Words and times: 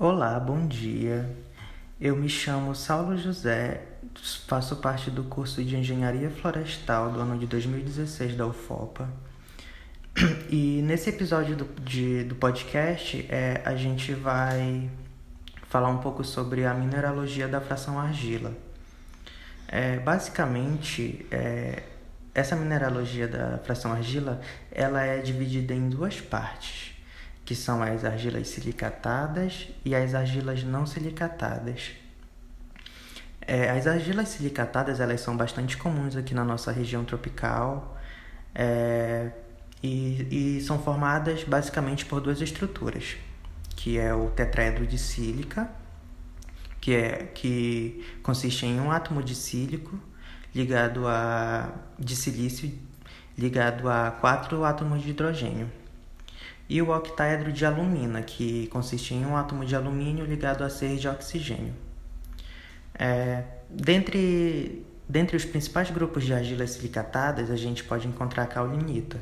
Olá, 0.00 0.38
bom 0.38 0.64
dia. 0.68 1.28
Eu 2.00 2.14
me 2.14 2.28
chamo 2.28 2.72
Saulo 2.72 3.18
José, 3.18 3.82
faço 4.46 4.76
parte 4.76 5.10
do 5.10 5.24
curso 5.24 5.64
de 5.64 5.76
Engenharia 5.76 6.30
Florestal 6.30 7.10
do 7.10 7.18
ano 7.18 7.36
de 7.36 7.48
2016 7.48 8.36
da 8.36 8.46
UFOPA. 8.46 9.10
E 10.48 10.82
nesse 10.82 11.10
episódio 11.10 11.56
do, 11.56 11.64
de, 11.82 12.22
do 12.22 12.36
podcast, 12.36 13.26
é, 13.28 13.60
a 13.64 13.74
gente 13.74 14.14
vai 14.14 14.88
falar 15.66 15.88
um 15.88 15.98
pouco 15.98 16.22
sobre 16.22 16.64
a 16.64 16.72
mineralogia 16.72 17.48
da 17.48 17.60
fração 17.60 17.98
argila. 17.98 18.52
É, 19.66 19.98
basicamente, 19.98 21.26
é, 21.28 21.82
essa 22.32 22.54
mineralogia 22.54 23.26
da 23.26 23.58
fração 23.64 23.90
argila 23.90 24.40
ela 24.70 25.02
é 25.02 25.18
dividida 25.18 25.74
em 25.74 25.88
duas 25.88 26.20
partes, 26.20 26.97
que 27.48 27.56
são 27.56 27.82
as 27.82 28.04
argilas 28.04 28.46
silicatadas 28.48 29.68
e 29.82 29.94
as 29.94 30.14
argilas 30.14 30.62
não 30.64 30.84
silicatadas. 30.84 31.92
É, 33.40 33.70
as 33.70 33.86
argilas 33.86 34.28
silicatadas 34.28 35.00
elas 35.00 35.22
são 35.22 35.34
bastante 35.34 35.74
comuns 35.78 36.14
aqui 36.14 36.34
na 36.34 36.44
nossa 36.44 36.70
região 36.70 37.06
tropical 37.06 37.96
é, 38.54 39.30
e, 39.82 40.58
e 40.58 40.60
são 40.60 40.78
formadas 40.78 41.42
basicamente 41.44 42.04
por 42.04 42.20
duas 42.20 42.42
estruturas, 42.42 43.16
que 43.74 43.98
é 43.98 44.12
o 44.12 44.28
tetraedro 44.28 44.86
de 44.86 44.98
sílica 44.98 45.70
que, 46.82 46.92
é, 46.92 47.30
que 47.34 48.04
consiste 48.22 48.66
em 48.66 48.78
um 48.78 48.90
átomo 48.90 49.22
de 49.22 49.34
sílico 49.34 49.98
ligado 50.54 51.08
a 51.08 51.72
de 51.98 52.14
silício 52.14 52.70
ligado 53.38 53.88
a 53.88 54.10
quatro 54.10 54.64
átomos 54.64 55.00
de 55.00 55.08
hidrogênio. 55.08 55.87
E 56.68 56.82
o 56.82 56.90
octaedro 56.94 57.52
de 57.52 57.64
alumina, 57.64 58.22
que 58.22 58.66
consiste 58.68 59.14
em 59.14 59.24
um 59.24 59.36
átomo 59.36 59.64
de 59.64 59.74
alumínio 59.74 60.24
ligado 60.24 60.62
a 60.62 60.68
seis 60.68 61.00
de 61.00 61.08
oxigênio. 61.08 61.72
É, 62.98 63.44
dentre, 63.70 64.84
dentre 65.08 65.36
os 65.36 65.44
principais 65.44 65.90
grupos 65.90 66.24
de 66.24 66.34
argilas 66.34 66.70
silicatadas, 66.70 67.50
a 67.50 67.56
gente 67.56 67.84
pode 67.84 68.06
encontrar 68.06 68.42
a 68.42 68.46
caulinita, 68.46 69.18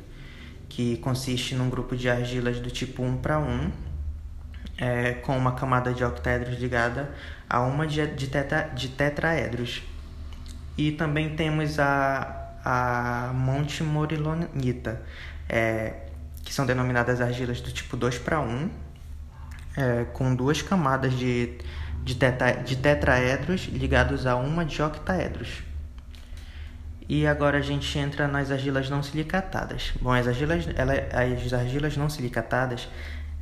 que 0.69 0.97
consiste 0.97 1.55
num 1.55 1.71
grupo 1.71 1.97
de 1.97 2.09
argilas 2.09 2.59
do 2.59 2.71
tipo 2.71 3.03
1 3.03 3.19
para 3.19 3.39
1, 3.39 3.71
é, 4.79 5.13
com 5.15 5.37
uma 5.37 5.53
camada 5.53 5.93
de 5.93 6.05
octaedros 6.05 6.59
ligada 6.59 7.11
a 7.49 7.61
uma 7.61 7.87
de, 7.87 8.05
de, 8.09 8.27
teta, 8.27 8.63
de 8.75 8.89
tetraedros. 8.89 9.83
E 10.77 10.93
também 10.93 11.35
temos 11.37 11.79
a, 11.79 12.51
a 12.65 13.33
Monte 13.33 13.83
Morilonita, 13.83 15.01
é, 15.49 16.06
que 16.47 16.55
são 16.55 16.65
denominadas 16.65 17.21
argilas 17.21 17.61
do 17.61 17.73
tipo 17.73 17.97
2 17.97 18.21
para 18.21 18.41
1, 18.41 18.71
é, 19.77 20.05
com 20.13 20.33
duas 20.33 20.63
camadas 20.63 21.13
de, 21.13 21.59
de, 22.05 22.15
teta, 22.15 22.53
de 22.53 22.77
tetraedros 22.77 23.65
ligados 23.65 24.27
a 24.27 24.37
uma 24.37 24.65
de 24.65 24.81
octaedros. 24.81 25.65
E 27.09 27.27
agora 27.27 27.59
a 27.59 27.63
gente 27.63 27.99
entra 27.99 28.29
nas 28.29 28.53
argilas 28.53 28.89
não 28.89 29.03
silicatadas. 29.03 29.93
Bom, 30.01 30.13
as 30.13 30.29
argilas, 30.29 30.69
ela, 30.77 30.95
as 31.13 31.53
argilas 31.53 31.97
não 31.97 32.09
silicatadas 32.09 32.89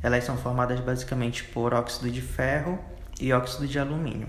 elas 0.01 0.23
são 0.23 0.37
formadas 0.37 0.79
basicamente 0.79 1.43
por 1.43 1.73
óxido 1.73 2.11
de 2.11 2.21
ferro 2.21 2.79
e 3.19 3.31
óxido 3.31 3.67
de 3.67 3.79
alumínio. 3.79 4.27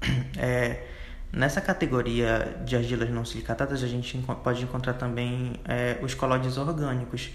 É, 0.38 0.86
nessa 1.32 1.60
categoria 1.60 2.56
de 2.64 2.74
argilas 2.74 3.10
não 3.10 3.24
silicatadas, 3.24 3.82
a 3.82 3.86
gente 3.86 4.16
pode 4.42 4.62
encontrar 4.62 4.94
também 4.94 5.54
é, 5.64 5.98
os 6.02 6.14
colóides 6.14 6.56
orgânicos, 6.56 7.30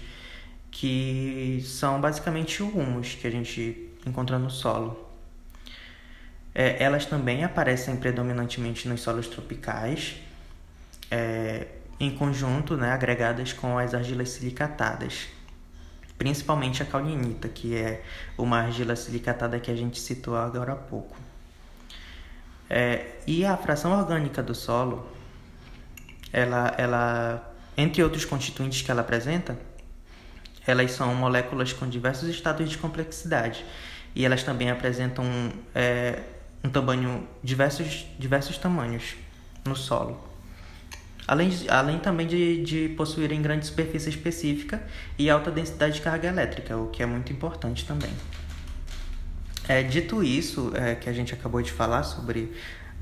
que 0.78 1.62
são 1.64 1.98
basicamente 1.98 2.62
humus 2.62 3.14
que 3.14 3.26
a 3.26 3.30
gente 3.30 3.90
encontra 4.06 4.38
no 4.38 4.50
solo. 4.50 5.08
É, 6.54 6.82
elas 6.82 7.06
também 7.06 7.44
aparecem 7.44 7.96
predominantemente 7.96 8.86
nos 8.86 9.00
solos 9.00 9.26
tropicais, 9.26 10.16
é, 11.10 11.66
em 11.98 12.10
conjunto, 12.14 12.76
né, 12.76 12.92
agregadas 12.92 13.54
com 13.54 13.78
as 13.78 13.94
argilas 13.94 14.28
silicatadas 14.28 15.28
principalmente 16.18 16.82
a 16.82 16.86
caulinita, 16.86 17.46
que 17.46 17.76
é 17.76 18.02
uma 18.38 18.60
argila 18.60 18.96
silicatada 18.96 19.60
que 19.60 19.70
a 19.70 19.76
gente 19.76 20.00
citou 20.00 20.34
agora 20.34 20.72
há 20.72 20.76
pouco. 20.76 21.14
É, 22.70 23.18
e 23.26 23.44
a 23.44 23.54
fração 23.56 23.92
orgânica 23.92 24.42
do 24.42 24.54
solo, 24.54 25.06
ela, 26.32 26.74
ela, 26.78 27.54
entre 27.76 28.02
outros 28.02 28.24
constituintes 28.24 28.80
que 28.80 28.90
ela 28.90 29.02
apresenta, 29.02 29.58
elas 30.66 30.92
são 30.92 31.14
moléculas 31.14 31.72
com 31.72 31.88
diversos 31.88 32.28
estados 32.28 32.68
de 32.68 32.78
complexidade 32.78 33.64
e 34.14 34.24
elas 34.24 34.42
também 34.42 34.70
apresentam 34.70 35.24
é, 35.74 36.20
um 36.64 36.68
tamanho 36.68 37.26
diversos 37.42 38.06
diversos 38.18 38.58
tamanhos 38.58 39.14
no 39.64 39.76
solo. 39.76 40.20
Além, 41.28 41.50
além 41.68 41.98
também 41.98 42.26
de, 42.26 42.62
de 42.62 42.88
possuírem 42.96 43.42
grande 43.42 43.66
superfície 43.66 44.08
específica 44.08 44.80
e 45.18 45.28
alta 45.28 45.50
densidade 45.50 45.94
de 45.94 46.00
carga 46.00 46.28
elétrica, 46.28 46.76
o 46.76 46.88
que 46.88 47.02
é 47.02 47.06
muito 47.06 47.32
importante 47.32 47.84
também. 47.84 48.12
É, 49.68 49.82
dito 49.82 50.22
isso, 50.22 50.72
é, 50.76 50.94
que 50.94 51.10
a 51.10 51.12
gente 51.12 51.34
acabou 51.34 51.60
de 51.60 51.72
falar 51.72 52.04
sobre 52.04 52.52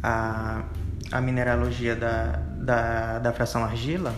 a, 0.02 0.64
a 1.12 1.20
mineralogia 1.20 1.94
da, 1.94 2.41
da, 2.56 3.19
da 3.19 3.32
fração 3.32 3.62
argila, 3.62 4.14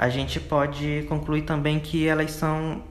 a 0.00 0.08
gente 0.08 0.40
pode 0.40 1.04
concluir 1.10 1.42
também 1.42 1.78
que 1.78 2.08
elas 2.08 2.30
são 2.30 2.82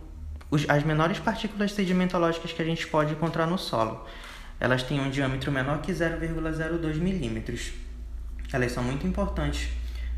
as 0.68 0.84
menores 0.84 1.18
partículas 1.18 1.72
sedimentológicas 1.72 2.54
que 2.54 2.62
a 2.62 2.66
gente 2.66 2.86
pode 2.86 3.14
encontrar 3.14 3.48
no 3.48 3.58
solo. 3.58 4.06
Elas 4.60 4.84
têm 4.84 5.00
um 5.00 5.10
diâmetro 5.10 5.52
menor 5.52 5.82
que 5.82 5.92
0,02 5.92 6.98
milímetros. 6.98 7.72
Elas 8.54 8.72
são 8.74 8.84
muito 8.84 9.08
importantes 9.08 9.70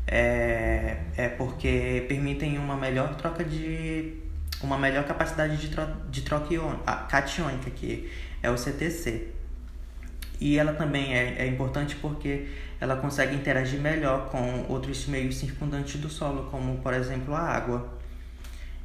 é, 0.06 0.98
é 1.16 1.28
porque 1.30 2.04
permitem 2.08 2.58
uma 2.58 2.76
melhor 2.76 3.14
troca 3.14 3.42
de 3.42 4.12
uma 4.60 4.76
melhor 4.76 5.04
capacidade 5.04 5.56
de, 5.56 5.68
tro 5.68 5.86
de 6.10 6.20
troca 6.20 6.52
ion, 6.52 6.76
catiônica, 7.08 7.70
que 7.70 8.12
é 8.42 8.50
o 8.50 8.58
CTC. 8.58 9.28
E 10.42 10.58
ela 10.58 10.72
também 10.72 11.14
é, 11.14 11.36
é 11.38 11.46
importante 11.46 11.94
porque 11.94 12.48
ela 12.80 12.96
consegue 12.96 13.32
interagir 13.32 13.78
melhor 13.78 14.28
com 14.28 14.66
outros 14.68 15.06
meios 15.06 15.36
circundantes 15.36 16.00
do 16.00 16.08
solo, 16.08 16.50
como 16.50 16.78
por 16.78 16.92
exemplo 16.94 17.32
a 17.32 17.38
água. 17.38 17.96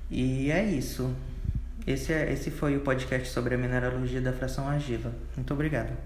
E 0.08 0.52
é 0.52 0.64
isso. 0.64 1.12
Esse, 1.88 2.14
é, 2.14 2.32
esse 2.32 2.52
foi 2.52 2.78
o 2.78 2.82
podcast 2.82 3.30
sobre 3.30 3.56
a 3.56 3.58
mineralogia 3.58 4.22
da 4.22 4.32
fração 4.32 4.68
argila. 4.68 5.12
Muito 5.36 5.52
obrigado. 5.52 5.98